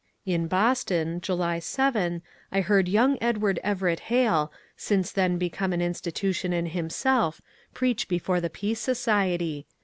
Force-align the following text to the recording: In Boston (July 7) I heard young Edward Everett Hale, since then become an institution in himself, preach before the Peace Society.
In 0.25 0.47
Boston 0.47 1.21
(July 1.21 1.59
7) 1.59 2.23
I 2.51 2.61
heard 2.61 2.89
young 2.89 3.19
Edward 3.21 3.59
Everett 3.63 3.99
Hale, 4.09 4.51
since 4.75 5.11
then 5.11 5.37
become 5.37 5.73
an 5.73 5.79
institution 5.83 6.51
in 6.53 6.65
himself, 6.65 7.39
preach 7.75 8.07
before 8.07 8.41
the 8.41 8.49
Peace 8.49 8.79
Society. 8.79 9.67